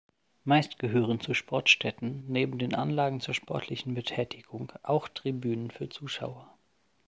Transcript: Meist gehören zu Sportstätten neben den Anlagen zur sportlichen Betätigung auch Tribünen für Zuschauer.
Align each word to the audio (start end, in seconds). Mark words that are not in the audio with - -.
Meist 0.45 0.79
gehören 0.79 1.19
zu 1.19 1.35
Sportstätten 1.35 2.23
neben 2.27 2.57
den 2.57 2.73
Anlagen 2.73 3.21
zur 3.21 3.35
sportlichen 3.35 3.93
Betätigung 3.93 4.71
auch 4.81 5.07
Tribünen 5.07 5.69
für 5.69 5.89
Zuschauer. 5.89 6.51